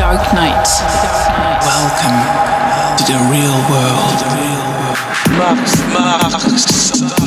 dark 0.00 0.32
night. 0.32 0.66
Welcome 1.60 2.16
to 2.96 3.04
the 3.04 3.18
real 3.28 3.52
world. 3.68 4.16
Max, 5.36 5.76
Max. 5.92 7.19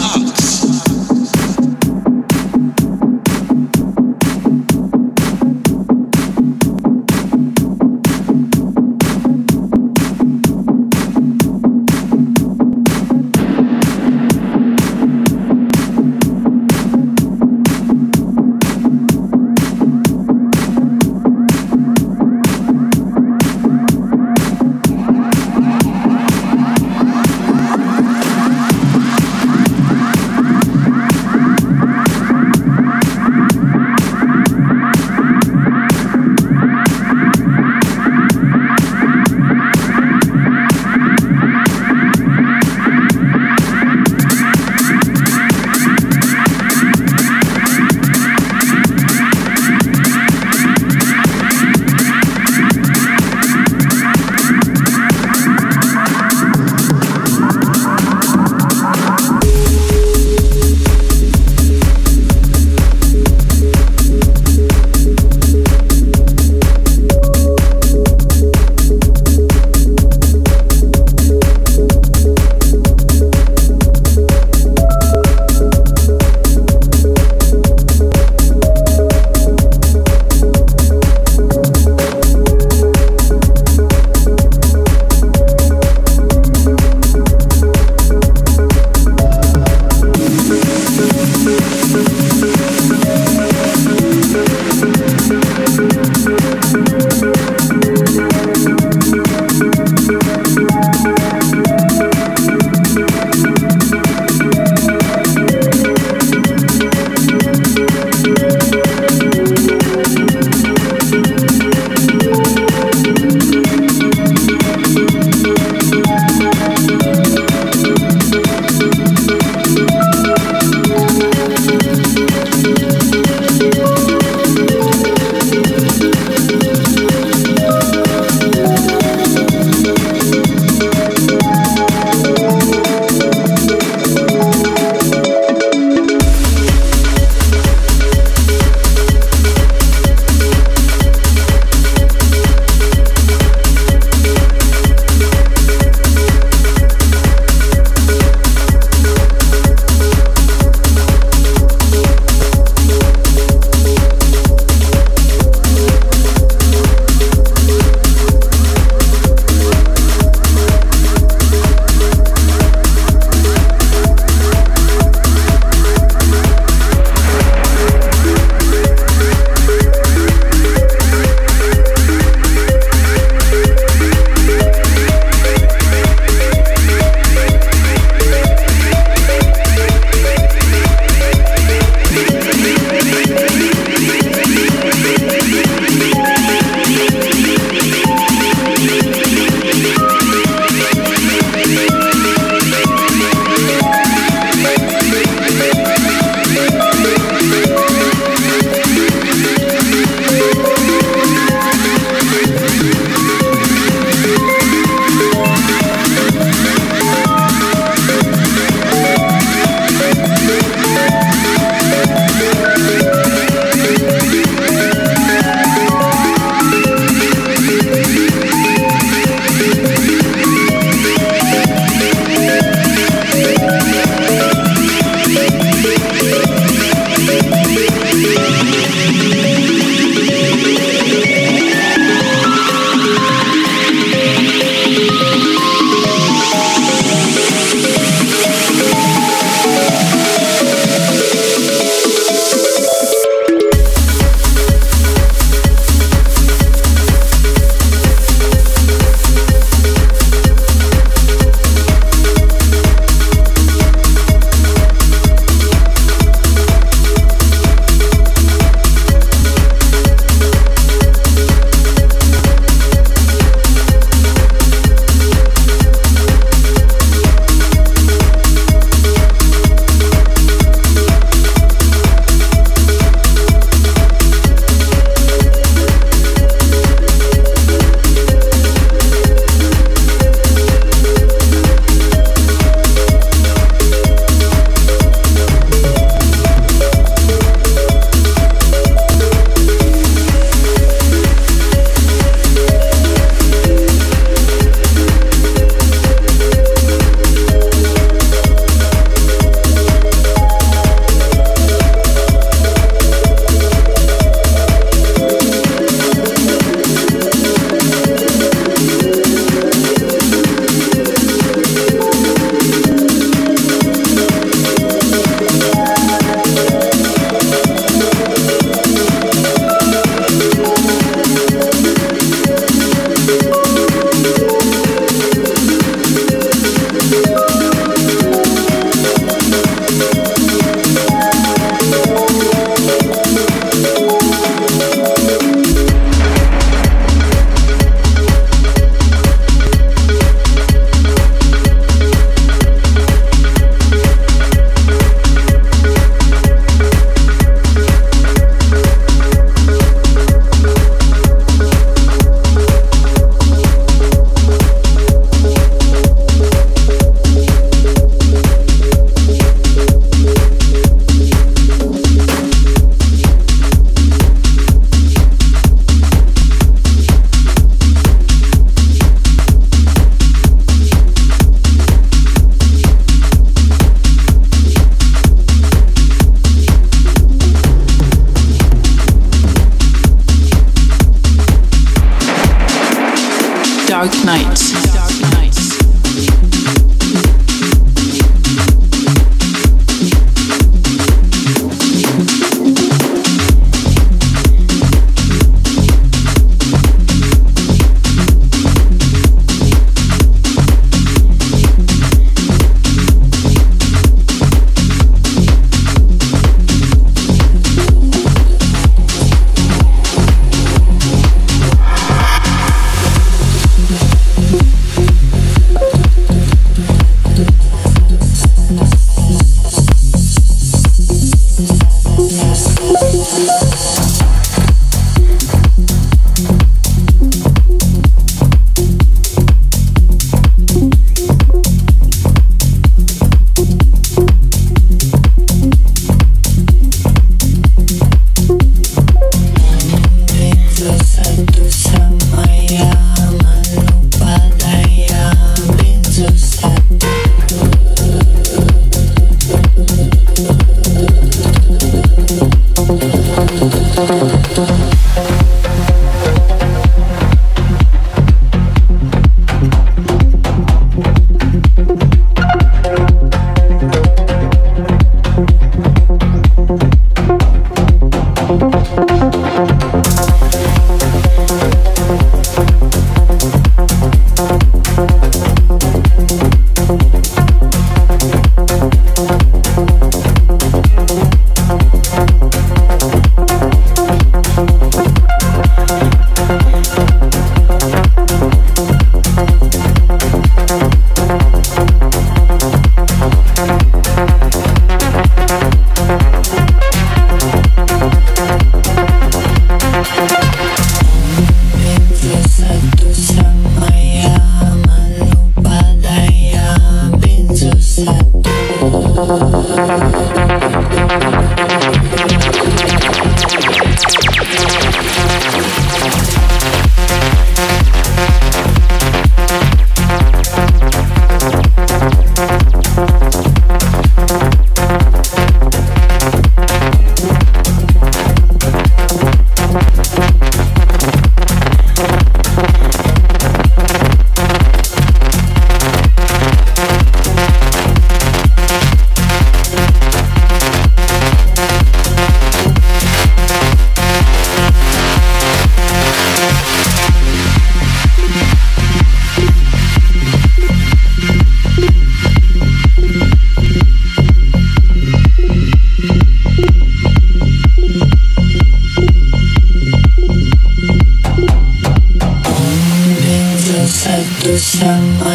shut 564.84 565.33